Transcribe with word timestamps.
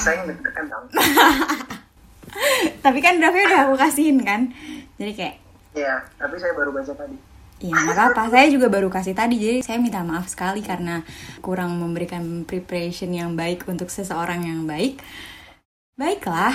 saya 0.00 0.24
deg-degan 0.24 0.66
dong 0.70 0.86
Tapi 2.84 2.98
kan 3.02 3.18
draftnya 3.18 3.44
udah 3.50 3.60
aku 3.68 3.74
kasihin 3.80 4.18
kan. 4.22 4.52
Jadi 5.00 5.12
kayak 5.16 5.36
iya 5.76 6.02
tapi 6.16 6.34
saya 6.38 6.52
baru 6.54 6.70
baca 6.74 6.92
tadi. 6.94 7.16
Iya 7.58 7.74
nggak 7.74 7.96
apa-apa, 7.98 8.22
saya 8.30 8.46
juga 8.54 8.70
baru 8.70 8.86
kasih 8.86 9.18
tadi 9.18 9.34
Jadi 9.34 9.58
saya 9.66 9.82
minta 9.82 10.06
maaf 10.06 10.30
sekali 10.30 10.62
karena 10.62 11.02
kurang 11.42 11.74
memberikan 11.74 12.46
preparation 12.46 13.10
yang 13.10 13.34
baik 13.34 13.66
untuk 13.66 13.90
seseorang 13.90 14.46
yang 14.46 14.62
baik. 14.62 15.02
Baiklah. 15.98 16.54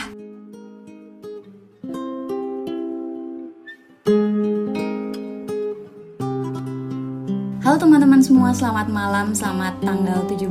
Halo 7.64 7.76
teman-teman 7.80 8.22
semua, 8.24 8.56
selamat 8.56 8.88
malam, 8.92 9.36
selamat 9.36 9.82
tanggal 9.84 10.24
17 10.30 10.46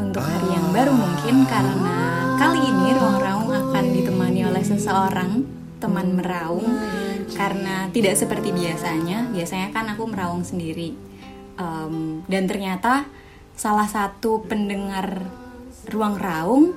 untuk 0.00 0.22
hari 0.22 0.48
yang 0.54 0.66
baru 0.72 0.94
mungkin 0.94 1.44
Karena 1.44 2.23
kali 2.34 2.60
ini 2.66 2.86
Ruang 2.98 3.18
Raung 3.22 3.50
akan 3.50 3.84
ditemani 3.94 4.40
oleh 4.42 4.64
seseorang, 4.66 5.46
teman 5.78 6.18
meraung 6.18 6.66
Karena 7.34 7.86
tidak 7.94 8.18
seperti 8.18 8.50
biasanya, 8.50 9.30
biasanya 9.30 9.70
kan 9.70 9.86
aku 9.94 10.04
meraung 10.10 10.42
sendiri 10.42 10.94
Em, 11.54 12.26
Dan 12.26 12.50
ternyata 12.50 13.06
salah 13.54 13.86
satu 13.86 14.42
pendengar 14.42 15.22
Ruang 15.86 16.18
Raung 16.18 16.74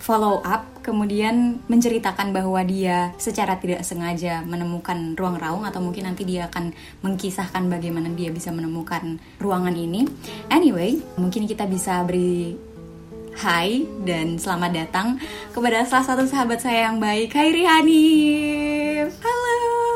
follow 0.00 0.40
up 0.40 0.80
kemudian 0.80 1.60
menceritakan 1.68 2.32
bahwa 2.32 2.64
dia 2.64 3.12
secara 3.20 3.60
tidak 3.60 3.84
sengaja 3.84 4.40
menemukan 4.48 5.12
ruang 5.12 5.36
raung 5.36 5.68
atau 5.68 5.84
mungkin 5.84 6.08
nanti 6.08 6.24
dia 6.24 6.48
akan 6.48 6.72
mengkisahkan 7.04 7.68
bagaimana 7.68 8.08
dia 8.16 8.32
bisa 8.32 8.48
menemukan 8.48 9.20
ruangan 9.36 9.76
ini. 9.76 10.08
Anyway, 10.48 11.04
mungkin 11.20 11.44
kita 11.44 11.68
bisa 11.68 12.00
beri 12.08 12.56
hai 13.40 13.88
dan 14.04 14.36
selamat 14.36 14.70
datang 14.76 15.16
kepada 15.50 15.88
salah 15.88 16.04
satu 16.04 16.28
sahabat 16.28 16.60
saya 16.60 16.92
yang 16.92 17.00
baik, 17.00 17.32
Hai 17.32 17.48
Rihanif. 17.48 19.16
Halo. 19.16 19.48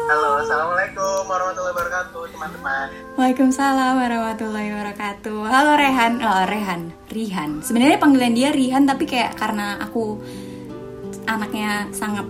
halo 0.05 0.31
assalamualaikum 0.37 1.25
warahmatullahi 1.25 1.73
wabarakatuh 1.73 2.23
teman-teman 2.29 2.87
Waalaikumsalam 3.17 3.93
warahmatullahi 3.97 4.69
wabarakatuh. 4.73 5.39
Halo 5.45 5.73
Rehan, 5.77 6.13
oh 6.21 6.45
Rehan, 6.45 6.83
Rihan. 7.09 7.51
Sebenarnya 7.61 7.97
panggilan 7.97 8.33
dia 8.33 8.49
Rihan 8.49 8.85
tapi 8.85 9.05
kayak 9.05 9.37
karena 9.37 9.77
aku 9.79 10.21
anaknya 11.25 11.89
sangat 11.93 12.25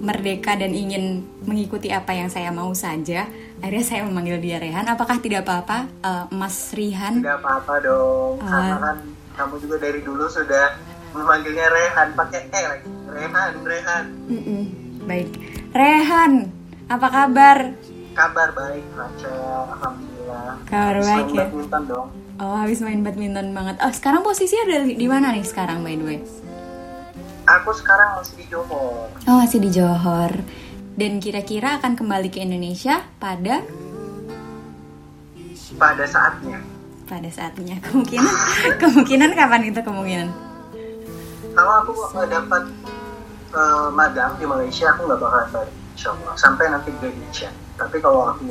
merdeka 0.00 0.56
dan 0.56 0.72
ingin 0.72 1.20
mengikuti 1.44 1.92
apa 1.92 2.16
yang 2.16 2.32
saya 2.32 2.48
mau 2.48 2.72
saja, 2.72 3.28
akhirnya 3.60 3.84
saya 3.84 4.00
memanggil 4.04 4.40
dia 4.40 4.56
Rehan. 4.56 4.88
Apakah 4.88 5.20
tidak 5.20 5.44
apa-apa, 5.44 5.88
eh, 6.00 6.24
Mas 6.32 6.72
Rihan? 6.72 7.20
tidak 7.20 7.40
apa-apa 7.40 7.74
dong 7.80 8.40
Ah. 8.40 8.48
karena 8.48 8.76
kan 8.80 8.96
kamu 9.32 9.54
juga 9.58 9.76
dari 9.78 10.00
dulu 10.00 10.24
sudah 10.26 10.74
memanggilnya 11.10 11.66
Rehan 11.66 12.08
pakai 12.12 12.40
E 12.48 12.60
lagi 12.62 12.88
Rehan 13.08 13.52
Rehan 13.60 14.04
Mm-mm, 14.26 14.62
Baik, 15.02 15.28
Rehan, 15.70 16.32
apa 16.86 17.06
kabar? 17.08 17.58
kabar 18.10 18.48
baik 18.52 18.84
Rachel 18.92 19.38
alhamdulillah 19.70 20.54
Kabar 20.64 20.94
Habis 20.94 21.06
baik 21.06 21.16
main 21.16 21.30
ya? 21.30 21.38
badminton 21.44 21.82
dong 21.86 22.08
Oh, 22.38 22.56
habis 22.56 22.80
main 22.80 23.00
badminton 23.00 23.52
banget. 23.52 23.76
Oh, 23.80 23.92
sekarang 23.92 24.24
posisinya 24.24 24.64
ada 24.64 24.78
di 24.82 24.96
di 24.96 25.04
mana 25.04 25.28
nih 25.28 25.44
sekarang 25.44 25.84
by 25.84 25.92
the 25.92 26.04
way? 26.06 26.18
aku 27.42 27.68
sekarang 27.74 28.16
masih 28.16 28.34
di 28.34 28.46
Johor 28.46 29.12
Oh, 29.26 29.36
masih 29.36 29.58
di 29.58 29.68
Johor. 29.68 30.32
Dan 30.92 31.18
kira-kira 31.18 31.76
akan 31.76 31.96
kembali 31.96 32.28
ke 32.28 32.40
Indonesia 32.40 33.04
pada 33.16 33.60
pada 35.72 36.04
saatnya 36.04 36.60
pada 37.10 37.26
saatnya 37.26 37.82
kemungkinan. 37.82 38.34
Kemungkinan 38.82 39.34
kapan 39.34 39.66
itu 39.66 39.80
kemungkinan? 39.82 40.28
Kalau 41.50 41.72
aku 41.82 41.92
dapat 42.30 42.70
eh, 43.50 43.88
magang 43.90 44.38
di 44.38 44.46
Malaysia 44.46 44.94
aku 44.94 45.10
nggak 45.10 45.18
bakalan 45.18 45.48
balik 45.50 45.74
insya 45.98 46.14
Allah. 46.14 46.34
Sampai 46.38 46.70
nanti 46.70 46.94
graduation 47.02 47.50
tapi 47.74 47.96
kalau 47.98 48.30
aku 48.30 48.46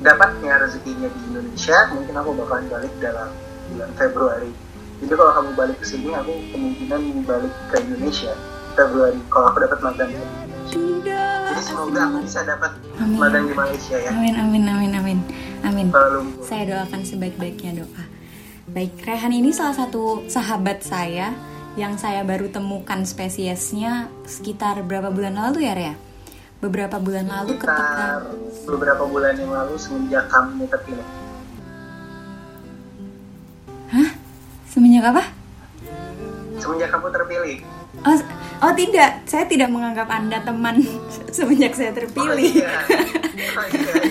dapatnya 0.00 0.56
rezekinya 0.62 1.10
di 1.12 1.20
Indonesia 1.28 1.76
mungkin 1.92 2.14
aku 2.16 2.30
bakalan 2.40 2.66
balik 2.72 2.92
dalam 3.04 3.28
bulan 3.68 3.90
Februari. 4.00 4.50
Jadi 5.02 5.12
kalau 5.18 5.32
kamu 5.34 5.50
balik 5.58 5.76
ke 5.82 5.86
sini 5.86 6.10
aku 6.16 6.32
kemungkinan 6.56 7.02
balik 7.28 7.52
ke 7.68 7.76
Indonesia 7.84 8.32
Februari 8.72 9.20
kalau 9.28 9.52
aku 9.52 9.58
dapat 9.68 9.78
magang 9.84 10.08
di 10.08 10.16
Indonesia. 10.16 10.80
Jadi 11.52 11.60
semoga 11.60 12.00
aku 12.08 12.16
bisa 12.24 12.40
dapat 12.48 12.72
magang 13.20 13.44
di 13.50 13.54
Malaysia 13.54 13.96
ya. 14.00 14.08
Amin 14.14 14.34
amin 14.40 14.64
amin 14.64 14.92
amin 14.96 15.18
amin. 15.62 15.88
Saya 16.42 16.62
doakan 16.68 17.02
sebaik-baiknya 17.06 17.82
doa. 17.82 18.04
Baik 18.70 19.02
Rehan 19.02 19.34
ini 19.34 19.50
salah 19.50 19.74
satu 19.74 20.26
sahabat 20.30 20.86
saya 20.86 21.34
yang 21.74 21.96
saya 21.96 22.20
baru 22.22 22.52
temukan 22.52 23.02
spesiesnya 23.02 24.12
sekitar 24.28 24.84
berapa 24.84 25.08
bulan 25.10 25.34
lalu 25.34 25.66
ya 25.66 25.74
Rea? 25.74 25.94
Beberapa 26.62 27.02
bulan 27.02 27.26
lalu 27.26 27.58
ketika 27.58 27.74
sekitar 27.74 28.20
beberapa 28.70 29.02
bulan 29.08 29.34
yang 29.34 29.50
lalu 29.50 29.74
semenjak 29.74 30.30
kamu 30.30 30.70
terpilih 30.70 31.22
hah? 33.92 34.10
Semenjak 34.66 35.04
apa? 35.12 35.24
Semenjak 36.56 36.88
kamu 36.88 37.06
terpilih. 37.12 37.56
Oh, 38.02 38.16
oh 38.64 38.72
tidak, 38.72 39.10
saya 39.28 39.44
tidak 39.44 39.68
menganggap 39.68 40.08
Anda 40.08 40.40
teman 40.40 40.80
semenjak 41.36 41.76
saya 41.76 41.92
terpilih. 41.92 42.64
Oh, 42.64 42.64
iya. 42.64 42.72
Oh, 43.52 43.68
iya, 43.68 44.01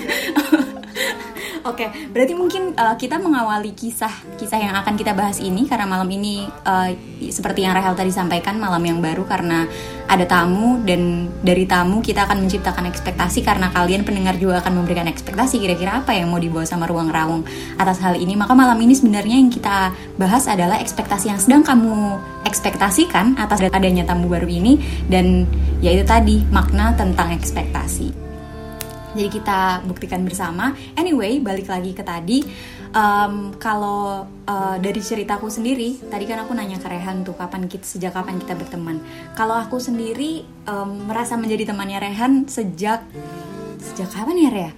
Oke, 1.61 1.93
berarti 2.09 2.33
mungkin 2.33 2.73
uh, 2.73 2.97
kita 2.97 3.21
mengawali 3.21 3.77
kisah 3.77 4.09
kisah 4.33 4.57
yang 4.57 4.73
akan 4.81 4.97
kita 4.97 5.13
bahas 5.13 5.37
ini 5.37 5.69
karena 5.69 5.85
malam 5.85 6.09
ini 6.09 6.49
uh, 6.65 6.89
seperti 7.29 7.61
yang 7.61 7.77
Rahel 7.77 7.93
tadi 7.93 8.09
sampaikan 8.09 8.57
malam 8.57 8.81
yang 8.81 8.97
baru 8.97 9.21
karena 9.29 9.69
ada 10.09 10.25
tamu 10.25 10.81
dan 10.81 11.29
dari 11.45 11.69
tamu 11.69 12.01
kita 12.01 12.25
akan 12.25 12.49
menciptakan 12.49 12.89
ekspektasi 12.89 13.45
karena 13.45 13.69
kalian 13.69 14.01
pendengar 14.01 14.41
juga 14.41 14.57
akan 14.65 14.81
memberikan 14.81 15.05
ekspektasi 15.05 15.61
kira-kira 15.61 16.01
apa 16.01 16.17
yang 16.17 16.33
mau 16.33 16.41
dibawa 16.41 16.65
sama 16.65 16.89
ruang 16.89 17.13
raung 17.13 17.45
atas 17.77 18.01
hal 18.01 18.17
ini 18.17 18.33
maka 18.33 18.57
malam 18.57 18.81
ini 18.81 18.97
sebenarnya 18.97 19.37
yang 19.37 19.53
kita 19.53 19.93
bahas 20.17 20.49
adalah 20.49 20.81
ekspektasi 20.81 21.29
yang 21.29 21.37
sedang 21.37 21.61
kamu 21.61 22.17
ekspektasikan 22.49 23.37
atas 23.37 23.61
adanya 23.69 24.03
tamu 24.03 24.25
baru 24.27 24.49
ini 24.49 24.81
dan 25.07 25.45
yaitu 25.79 26.03
tadi 26.03 26.41
makna 26.49 26.97
tentang 26.97 27.31
ekspektasi. 27.37 28.20
Jadi 29.11 29.29
kita 29.29 29.83
buktikan 29.83 30.23
bersama. 30.23 30.71
Anyway, 30.95 31.43
balik 31.43 31.67
lagi 31.67 31.91
ke 31.91 32.03
tadi. 32.03 32.43
Em, 32.91 33.55
kalau 33.55 34.27
eh, 34.43 34.75
dari 34.79 34.99
ceritaku 34.99 35.47
sendiri, 35.47 35.99
tadi 36.11 36.27
kan 36.27 36.43
aku 36.43 36.51
nanya 36.51 36.79
ke 36.79 36.87
Rehan 36.91 37.23
tuh 37.23 37.35
kapan 37.35 37.67
kita 37.67 37.87
sejak 37.87 38.11
kapan 38.15 38.39
kita 38.39 38.55
berteman. 38.55 38.99
Kalau 39.35 39.55
aku 39.55 39.79
sendiri 39.79 40.43
em, 40.67 40.89
merasa 41.07 41.35
menjadi 41.39 41.71
temannya 41.71 41.99
Rehan 41.99 42.47
sejak 42.47 43.03
sejak 43.79 44.09
kapan 44.11 44.35
ya 44.37 44.49
Rea? 44.51 44.71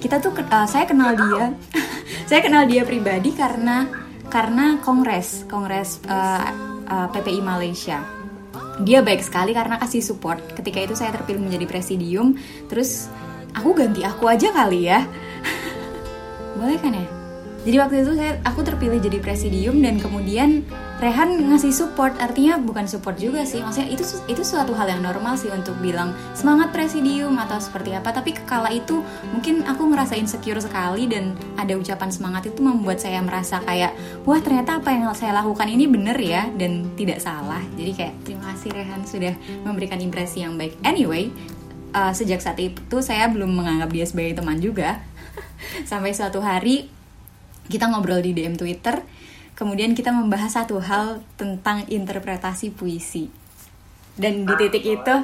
Kita 0.00 0.20
tuh 0.20 0.32
eh, 0.36 0.66
saya 0.68 0.84
kenal 0.88 1.16
dia, 1.16 1.52
saya 2.28 2.40
kenal 2.40 2.64
dia 2.68 2.84
pribadi 2.84 3.32
karena 3.32 3.88
karena 4.30 4.78
kongres 4.80 5.44
kongres 5.50 5.98
eh, 6.06 6.48
eh, 6.86 7.08
PPI 7.10 7.42
Malaysia 7.42 7.98
dia 8.80 9.04
baik 9.04 9.20
sekali 9.20 9.52
karena 9.52 9.76
kasih 9.76 10.00
support 10.00 10.40
ketika 10.56 10.80
itu 10.80 10.94
saya 10.96 11.12
terpilih 11.12 11.42
menjadi 11.42 11.66
presidium 11.68 12.38
terus 12.70 13.10
aku 13.54 13.70
ganti 13.74 14.04
aku 14.06 14.26
aja 14.30 14.48
kali 14.50 14.90
ya. 14.90 15.06
Boleh 16.58 16.78
kan 16.78 16.94
ya? 16.94 17.06
Jadi 17.60 17.76
waktu 17.76 17.94
itu 18.00 18.12
saya 18.16 18.40
aku 18.48 18.64
terpilih 18.64 19.04
jadi 19.04 19.20
presidium 19.20 19.84
dan 19.84 20.00
kemudian 20.00 20.64
Rehan 21.00 21.48
ngasih 21.48 21.72
support. 21.72 22.12
Artinya 22.20 22.60
bukan 22.60 22.84
support 22.84 23.16
juga 23.16 23.44
sih. 23.48 23.64
Maksudnya 23.64 23.88
itu 23.88 24.04
itu 24.28 24.44
suatu 24.44 24.76
hal 24.76 24.84
yang 24.84 25.00
normal 25.00 25.32
sih 25.36 25.48
untuk 25.48 25.72
bilang 25.80 26.12
semangat 26.36 26.76
presidium 26.76 27.40
atau 27.40 27.56
seperti 27.56 27.96
apa. 27.96 28.12
Tapi 28.12 28.36
kala 28.44 28.68
itu 28.68 29.00
mungkin 29.32 29.64
aku 29.64 29.88
ngerasa 29.88 30.16
insecure 30.20 30.60
sekali 30.60 31.08
dan 31.08 31.36
ada 31.56 31.72
ucapan 31.76 32.12
semangat 32.12 32.52
itu 32.52 32.60
membuat 32.60 33.00
saya 33.00 33.24
merasa 33.24 33.64
kayak 33.64 33.96
wah 34.28 34.40
ternyata 34.44 34.76
apa 34.76 34.92
yang 34.92 35.08
saya 35.16 35.32
lakukan 35.40 35.68
ini 35.72 35.88
bener 35.88 36.16
ya 36.20 36.48
dan 36.56 36.92
tidak 36.96 37.20
salah. 37.24 37.64
Jadi 37.80 37.92
kayak 37.96 38.14
terima 38.24 38.52
kasih 38.52 38.68
Rehan 38.72 39.00
sudah 39.08 39.34
memberikan 39.64 40.00
impresi 40.04 40.44
yang 40.44 40.60
baik. 40.60 40.76
Anyway 40.84 41.32
uh, 41.92 42.12
sejak 42.14 42.42
saat 42.42 42.58
itu 42.58 42.96
saya 43.02 43.30
belum 43.30 43.50
menganggap 43.50 43.90
dia 43.90 44.06
sebagai 44.06 44.38
teman 44.38 44.58
juga. 44.58 45.02
Sampai 45.90 46.16
suatu 46.16 46.42
hari 46.42 46.90
kita 47.70 47.86
ngobrol 47.86 48.20
di 48.24 48.34
DM 48.34 48.58
Twitter 48.58 49.02
kemudian 49.60 49.92
kita 49.92 50.08
membahas 50.08 50.56
satu 50.56 50.80
hal 50.80 51.20
tentang 51.36 51.84
interpretasi 51.84 52.72
puisi. 52.72 53.28
Dan 54.16 54.48
di 54.48 54.54
titik 54.56 54.84
itu 54.84 55.14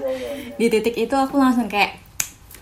di 0.60 0.66
titik 0.68 0.92
itu 0.92 1.16
aku 1.16 1.40
langsung 1.40 1.72
kayak 1.72 2.04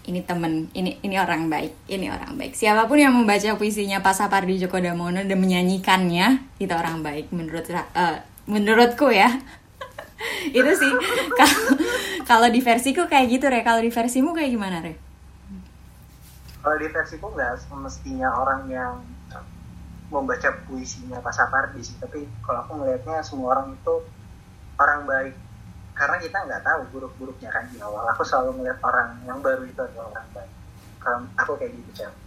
ini 0.04 0.20
temen 0.22 0.68
ini 0.76 1.00
ini 1.02 1.16
orang 1.18 1.50
baik 1.50 1.74
ini 1.90 2.14
orang 2.14 2.38
baik. 2.38 2.54
Siapa 2.54 2.86
pun 2.86 3.02
yang 3.02 3.10
membaca 3.10 3.58
puisinya 3.58 3.98
Pak 4.06 4.14
Sapardi 4.14 4.54
Djoko 4.62 4.78
Damono 4.78 5.18
dan 5.18 5.38
menyanyikannya 5.38 6.58
itu 6.62 6.70
orang 6.70 7.02
baik 7.02 7.34
menurut 7.34 7.66
eh, 7.74 8.18
menurutku 8.46 9.10
ya. 9.10 9.30
Itu 10.56 10.72
sih. 10.78 10.92
Kalau 11.34 11.74
kalau 12.25 12.49
di 12.49 12.61
versiku 12.65 13.06
kayak 13.06 13.26
gitu 13.29 13.47
re. 13.47 13.61
Kalau 13.62 13.81
di 13.81 13.93
versimu 13.93 14.32
kayak 14.32 14.50
gimana 14.50 14.76
re? 14.82 14.94
Kalau 16.65 16.76
di 16.81 16.88
versiku 16.88 17.29
nggak 17.31 17.61
semestinya 17.65 18.29
orang 18.35 18.67
yang 18.73 18.94
membaca 20.09 20.53
puisinya 20.69 21.19
Pak 21.21 21.32
Sapardi 21.32 21.81
sih, 21.81 21.97
tapi 22.00 22.25
kalau 22.44 22.65
aku 22.65 22.73
ngelihatnya 22.81 23.21
semua 23.25 23.56
orang 23.56 23.76
itu 23.76 23.94
orang 24.81 25.00
baik. 25.05 25.35
Karena 25.94 26.17
kita 26.19 26.38
nggak 26.43 26.62
tahu 26.67 26.81
buruk-buruknya 26.91 27.50
kan 27.53 27.71
di 27.71 27.79
awal. 27.79 28.09
Aku 28.11 28.26
selalu 28.26 28.59
melihat 28.59 28.82
orang 28.82 29.21
yang 29.29 29.38
baru 29.38 29.62
itu 29.62 29.79
adalah 29.79 30.11
orang 30.11 30.29
baik. 30.35 30.53
Kalau 30.99 31.19
aku 31.38 31.53
kayak 31.61 31.73
gitu 31.76 31.91
cel 32.03 32.24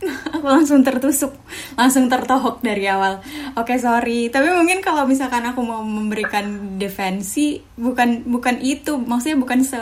aku 0.34 0.46
langsung 0.46 0.80
tertusuk 0.80 1.32
langsung 1.76 2.08
tertohok 2.08 2.64
dari 2.64 2.88
awal 2.88 3.20
oke 3.56 3.74
sorry 3.76 4.32
tapi 4.32 4.48
mungkin 4.48 4.80
kalau 4.80 5.04
misalkan 5.04 5.44
aku 5.44 5.60
mau 5.60 5.84
memberikan 5.84 6.76
defensi 6.80 7.60
bukan 7.76 8.24
bukan 8.24 8.60
itu 8.64 8.96
maksudnya 8.96 9.36
bukan 9.36 9.60
se 9.60 9.80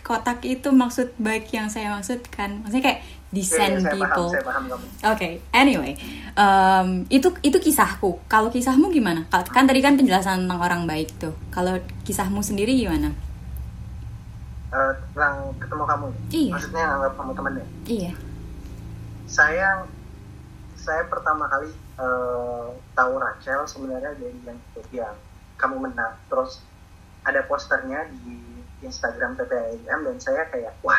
kotak 0.00 0.42
itu 0.46 0.70
maksud 0.72 1.14
baik 1.20 1.50
yang 1.54 1.70
saya 1.70 1.94
maksudkan 1.94 2.62
maksudnya 2.62 2.94
kayak 2.94 3.02
Iya, 3.30 3.46
iya, 3.46 3.78
saya 3.78 3.94
people. 3.94 4.26
Oke, 5.06 5.38
anyway, 5.54 5.94
um, 6.34 7.06
itu 7.06 7.30
itu 7.46 7.62
kisahku. 7.62 8.18
Kalau 8.26 8.50
kisahmu 8.50 8.90
gimana? 8.90 9.22
Kan 9.30 9.70
tadi 9.70 9.78
kan 9.78 9.94
penjelasan 9.94 10.50
tentang 10.50 10.58
orang 10.58 10.82
baik 10.82 11.14
tuh. 11.14 11.30
Kalau 11.54 11.78
kisahmu 12.02 12.42
sendiri 12.42 12.74
gimana? 12.74 13.14
Eh, 14.70 14.92
tentang 15.10 15.50
ketemu 15.58 15.82
kamu 15.82 16.06
Iya. 16.30 16.52
maksudnya 16.54 16.84
anggap 16.94 17.12
kamu 17.18 17.30
temennya 17.34 17.66
Iya. 17.90 18.12
Saya 19.30 19.86
saya 20.74 21.06
pertama 21.06 21.46
kali 21.46 21.70
eh, 21.70 22.68
tahu 22.98 23.12
Rachel 23.14 23.62
sebenarnya 23.70 24.18
dari 24.18 24.34
yang 24.42 24.58
yang 24.90 25.16
kamu 25.54 25.86
menang. 25.86 26.18
Terus 26.26 26.58
ada 27.22 27.46
posternya 27.46 28.10
di 28.26 28.42
Instagram 28.82 29.38
PPIM 29.38 30.02
dan 30.02 30.16
saya 30.18 30.50
kayak 30.50 30.74
wah 30.82 30.98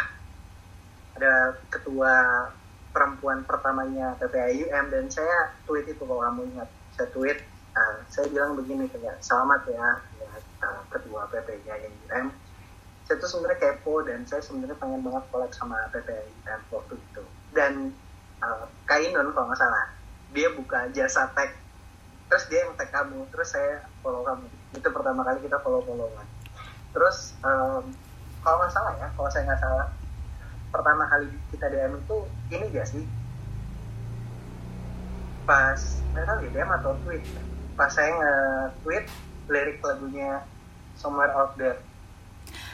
ada 1.20 1.60
ketua 1.68 2.48
perempuan 2.96 3.44
pertamanya 3.44 4.16
PPIM 4.24 4.88
dan 4.88 5.06
saya 5.12 5.52
tweet 5.68 5.92
itu 5.92 6.00
kalau 6.08 6.24
kamu 6.24 6.48
ingat. 6.56 6.70
Saya 6.96 7.12
tweet 7.12 7.44
eh, 7.76 7.96
saya 8.08 8.32
bilang 8.32 8.56
begini 8.56 8.88
kayak 8.88 9.20
selamat 9.20 9.68
ya, 9.68 9.88
ya 10.24 10.32
eh, 10.40 10.82
ketua 10.88 11.28
PPIM 11.28 12.32
saya 13.12 13.28
tuh 13.28 13.28
sebenarnya 13.28 13.60
kepo 13.60 14.08
dan 14.08 14.24
saya 14.24 14.40
sebenarnya 14.40 14.80
pengen 14.80 15.04
banget 15.04 15.24
collab 15.36 15.52
sama 15.52 15.76
PPIM 15.92 16.62
waktu 16.72 16.96
itu. 16.96 17.24
Dan 17.52 17.92
uh, 18.42 18.66
Kainun 18.90 19.32
kalau 19.32 19.48
nggak 19.50 19.62
salah. 19.62 19.86
Dia 20.36 20.52
buka 20.54 20.90
jasa 20.92 21.30
tag. 21.34 21.56
Terus 22.28 22.44
dia 22.52 22.66
yang 22.68 22.76
tag 22.76 22.90
kamu. 22.92 23.26
Terus 23.32 23.50
saya 23.54 23.86
follow 24.04 24.22
kamu. 24.28 24.46
Itu 24.76 24.88
pertama 24.92 25.22
kali 25.24 25.40
kita 25.46 25.58
follow 25.64 25.82
followan 25.86 26.28
terus 26.92 27.36
um, 27.44 27.84
kalau 28.44 28.58
nggak 28.60 28.74
salah 28.74 28.94
ya 29.00 29.08
kalau 29.16 29.30
saya 29.32 29.44
nggak 29.48 29.62
salah 29.64 29.88
pertama 30.72 31.04
kali 31.08 31.28
kita 31.52 31.68
DM 31.68 32.00
itu 32.00 32.18
ini 32.52 32.66
gak 32.72 32.88
sih. 32.88 33.04
Pas 35.44 35.80
nggak 36.16 36.26
tahu 36.28 36.38
ya 36.48 36.50
DM 36.56 36.72
atau 36.80 36.92
tweet. 37.04 37.24
Pas 37.76 37.92
saya 37.92 38.12
nge-tweet 38.16 39.06
lirik 39.52 39.84
lagunya 39.84 40.48
Somewhere 40.96 41.36
Out 41.36 41.60
There. 41.60 41.80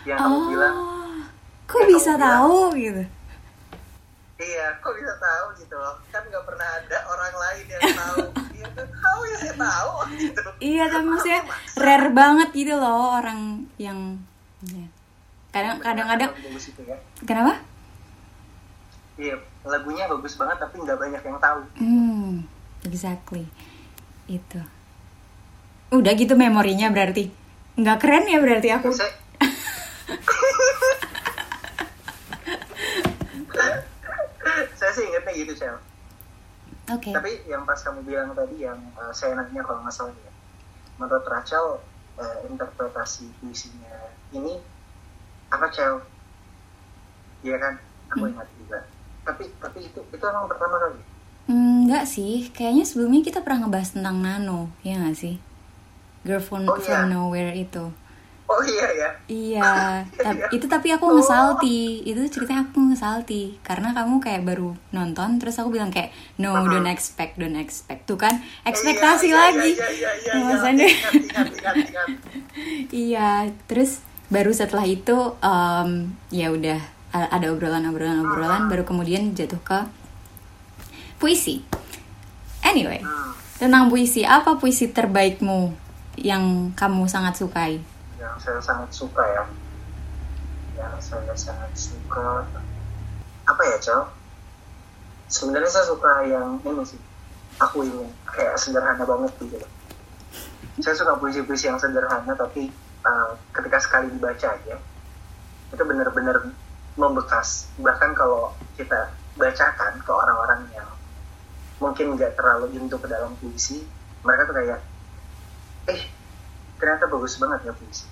Yang 0.05 0.17
kamu 0.21 0.37
bilang 0.53 0.75
Oh, 0.77 1.21
kok 1.65 1.83
bisa 1.89 2.13
kamu 2.13 2.21
bilang, 2.21 2.37
tahu 2.37 2.57
gitu? 2.77 3.03
Iya, 4.37 4.65
kok 4.85 4.93
bisa 4.93 5.13
tahu 5.17 5.45
gitu 5.57 5.75
loh? 5.75 5.97
Kan 6.13 6.21
nggak 6.29 6.45
pernah 6.45 6.67
ada 6.77 6.97
orang 7.09 7.33
lain 7.33 7.65
yang 7.65 7.81
tahu. 7.97 8.25
Iya 8.57 8.73
kan 8.73 8.89
tahu 8.89 9.21
ya 9.21 9.35
saya 9.37 9.53
tahu 9.53 9.89
gitu. 10.17 10.41
Iya, 10.57 10.83
tapi 10.89 11.05
maksudnya 11.05 11.41
rare 11.77 12.09
banget 12.09 12.49
gitu 12.57 12.73
loh 12.73 13.21
orang 13.21 13.69
yang 13.77 14.17
ya. 14.65 14.87
kadang 15.53 15.77
kadang-kadang 15.77 16.33
ya. 16.33 16.97
kenapa? 17.21 17.61
Iya, 19.17 19.37
lagunya 19.61 20.09
bagus 20.09 20.37
banget 20.41 20.57
tapi 20.61 20.75
nggak 20.81 20.97
banyak 20.97 21.21
yang 21.21 21.37
tahu. 21.37 21.61
Hmm, 21.77 22.45
exactly 22.85 23.45
itu. 24.25 24.61
Udah 25.93 26.13
gitu 26.13 26.33
memorinya 26.33 26.89
berarti 26.89 27.29
nggak 27.77 27.97
keren 28.01 28.25
ya 28.25 28.41
berarti 28.41 28.69
aku. 28.73 28.89
Saya, 28.93 29.13
saya 34.77 34.91
sih 34.93 35.03
ingetnya 35.09 35.26
gitu, 35.39 35.53
Cel. 35.53 35.77
Oke. 36.87 37.11
Tapi 37.11 37.43
yang 37.45 37.63
pas 37.63 37.77
kamu 37.77 38.01
bilang 38.01 38.31
tadi 38.31 38.63
yang 38.63 38.79
uh, 38.95 39.11
saya 39.11 39.35
nanya 39.35 39.59
kalau 39.59 39.83
nggak 39.83 39.91
salah 39.91 40.15
ya, 40.15 40.31
menurut 40.95 41.25
Rachel 41.25 41.83
uh, 42.15 42.37
interpretasi 42.47 43.27
puisinya 43.37 43.91
ini 44.31 44.59
apa 45.47 45.67
Cel? 45.69 45.99
Iya 47.43 47.57
kan? 47.57 47.73
Aku 48.09 48.23
Hmm. 48.23 48.33
ingat 48.33 48.47
juga. 48.55 48.79
Tapi 49.23 49.51
tapi 49.59 49.79
itu 49.83 49.99
itu 50.01 50.23
emang 50.23 50.47
pertama 50.47 50.79
kali. 50.79 50.99
Hmm, 51.47 51.87
Enggak 51.87 52.07
sih, 52.07 52.51
kayaknya 52.51 52.83
sebelumnya 52.83 53.23
kita 53.23 53.39
pernah 53.39 53.67
ngebahas 53.67 53.95
tentang 53.95 54.19
Nano, 54.19 54.71
ya 54.83 54.99
nggak 54.99 55.15
sih? 55.15 55.35
Girl 56.23 56.43
from, 56.43 56.67
Oh, 56.67 56.75
from 56.75 57.07
iya. 57.07 57.07
Nowhere 57.07 57.55
itu. 57.55 57.87
Oh 58.47 58.63
iya 58.63 58.87
ya. 58.89 59.09
Iya, 59.27 59.71
ta- 60.17 60.31
Iya. 60.31 60.47
itu 60.49 60.65
tapi 60.65 60.87
aku 60.89 61.03
Oh. 61.03 61.13
ngesalti. 61.13 61.99
Itu 62.01 62.23
ceritanya 62.27 62.63
aku 62.63 62.79
ngesalti 62.81 63.59
karena 63.59 63.91
kamu 63.91 64.17
kayak 64.17 64.43
baru 64.43 64.71
nonton 64.89 65.35
terus 65.35 65.55
aku 65.55 65.69
bilang 65.69 65.91
kayak 65.91 66.09
no, 66.37 66.55
Uh-huh. 66.55 66.71
don't 66.71 66.87
expect, 66.87 67.35
don't 67.35 67.55
expect. 67.55 68.03
Tuh 68.03 68.15
kan, 68.15 68.31
ekspektasi 68.63 69.27
Iya, 69.27 69.29
iya, 69.29 69.37
lagi. 69.37 69.69
Iya 69.69 69.87
iya 69.89 69.89
iya. 69.91 70.11
iya, 70.31 70.33
Maksudnya- 70.41 70.87
Ingat 70.87 71.13
ingat 71.13 71.47
ingat 71.51 71.75
ingat. 71.85 72.09
Iya, 72.89 73.29
terus 73.65 73.99
baru 74.27 74.51
setelah 74.51 74.83
itu 74.83 75.15
em, 75.37 75.89
ya 76.29 76.47
udah 76.47 76.79
ada 77.09 77.47
obrolan-obrolan-obrolan 77.49 78.67
baru 78.67 78.83
kemudian 78.83 79.31
jatuh 79.33 79.59
ke 79.59 79.79
puisi. 81.17 81.63
Anyway, 82.61 82.99
Hmm. 82.99 83.31
tentang 83.57 83.87
puisi, 83.87 84.21
apa 84.21 84.55
puisi 84.55 84.87
terbaikmu 84.87 85.73
yang 86.17 86.71
kamu 86.73 87.07
sangat 87.07 87.35
sukai? 87.35 87.79
Saya 88.41 88.59
sangat 88.61 88.89
suka 88.93 89.23
ya. 89.25 89.43
Yang 90.77 90.95
saya 91.13 91.33
sangat 91.33 91.71
suka. 91.73 92.45
Apa 93.47 93.61
ya 93.63 93.77
Cel? 93.81 94.01
Sebenarnya 95.27 95.71
saya 95.71 95.85
suka 95.87 96.11
yang 96.25 96.61
ini 96.63 96.83
sih. 96.85 97.01
Aku 97.57 97.81
ini 97.81 98.05
kayak 98.29 98.55
sederhana 98.61 99.01
banget 99.01 99.33
gitu. 99.41 99.57
Saya 100.77 100.93
suka 100.93 101.17
puisi-puisi 101.17 101.65
yang 101.67 101.81
sederhana 101.81 102.37
tapi 102.37 102.69
uh, 103.01 103.33
ketika 103.49 103.81
sekali 103.81 104.13
dibaca 104.13 104.53
aja 104.53 104.77
itu 105.73 105.83
benar-benar 105.83 106.53
membekas. 106.95 107.67
Bahkan 107.81 108.13
kalau 108.13 108.53
kita 108.77 109.09
bacakan 109.37 109.93
ke 110.01 110.11
orang-orang 110.13 110.61
yang 110.73 110.89
mungkin 111.77 112.17
nggak 112.17 112.33
terlalu 112.33 112.73
into 112.77 112.97
ke 112.97 113.05
dalam 113.05 113.37
puisi 113.37 113.85
mereka 114.25 114.49
tuh 114.49 114.55
kayak 114.57 114.79
eh 115.93 116.01
ternyata 116.81 117.05
bagus 117.05 117.37
banget 117.37 117.69
ya 117.69 117.73
puisi. 117.73 118.05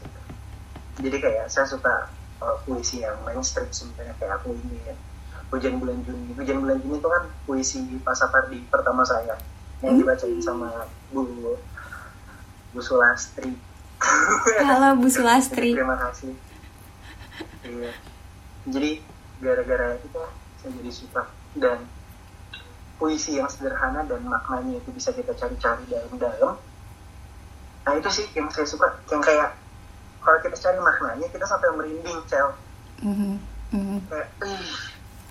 Jadi 0.99 1.17
kayak 1.19 1.45
saya 1.51 1.67
suka 1.67 2.07
uh, 2.39 2.55
puisi 2.63 3.03
yang 3.03 3.19
mainstream 3.27 3.67
sebenarnya 3.71 4.15
kayak 4.19 4.39
aku 4.39 4.55
ini 4.55 4.79
ya. 4.87 4.95
Hujan 5.51 5.77
bulan 5.77 5.99
Juni. 6.07 6.31
Hujan 6.35 6.57
bulan 6.63 6.77
Juni 6.81 6.97
itu 6.97 7.09
kan 7.09 7.23
puisi 7.45 7.79
Pak 8.01 8.15
Sapardi 8.15 8.63
pertama 8.71 9.03
saya 9.05 9.37
yang 9.83 9.99
dibacain 9.99 10.39
sama 10.39 10.87
Bu 11.11 11.27
Bu 12.71 12.79
Sulastri. 12.79 13.53
Halo 14.63 14.99
Bu 14.99 15.07
Sulastri. 15.15 15.75
Terima 15.75 15.99
kasih. 15.99 16.33
Iya. 17.65 17.91
Jadi 18.65 18.91
gara-gara 19.43 19.99
itu 19.99 20.21
saya 20.63 20.71
jadi 20.81 20.91
suka 20.91 21.23
dan 21.59 21.79
puisi 22.95 23.35
yang 23.35 23.51
sederhana 23.51 24.07
dan 24.07 24.23
maknanya 24.23 24.79
itu 24.79 24.89
bisa 24.95 25.11
kita 25.11 25.35
cari-cari 25.35 25.83
dalam-dalam. 25.91 26.55
Nah 27.85 27.93
itu 27.99 28.09
sih 28.09 28.25
yang 28.33 28.49
saya 28.49 28.65
suka, 28.65 28.97
yang 29.11 29.21
kayak 29.21 29.53
kalau 30.25 30.39
kita 30.41 30.58
cari 30.58 30.79
maknanya 30.82 31.27
kita 31.29 31.46
sampai 31.46 31.70
merinding, 31.77 32.20
cel. 32.25 32.50
Mhm, 33.05 33.38
mhm. 33.72 33.98
Kayak, 34.10 34.27
"Ih." 34.41 34.74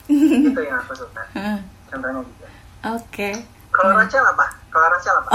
itu 0.06 0.60
yang 0.60 0.78
aku 0.84 0.92
suka. 0.94 1.22
Hah, 1.32 1.58
Contohnya 1.88 2.20
gitu. 2.22 2.46
Oke, 2.84 3.30
Kalau 3.72 3.96
Rachel 3.96 4.22
apa? 4.22 4.46
Kalau 4.68 4.86
Rachel 4.92 5.16
apa? 5.24 5.30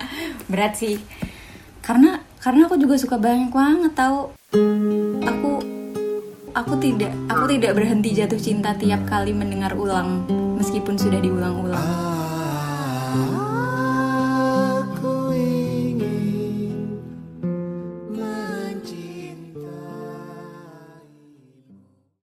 berat 0.52 0.76
sih. 0.76 1.00
Karena 1.80 2.20
karena 2.38 2.68
aku 2.68 2.76
juga 2.76 3.00
suka 3.00 3.16
banyak 3.16 3.50
banget 3.50 3.92
tahu. 3.96 4.30
Aku 5.24 5.50
aku 6.52 6.72
tidak 6.78 7.12
aku 7.32 7.44
tidak 7.50 7.72
berhenti 7.74 8.12
jatuh 8.12 8.38
cinta 8.38 8.76
tiap 8.76 9.08
kali 9.08 9.32
mendengar 9.32 9.72
ulang 9.74 10.28
meskipun 10.60 11.00
sudah 11.00 11.18
diulang-ulang. 11.18 11.88